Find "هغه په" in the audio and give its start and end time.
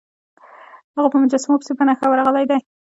0.95-1.17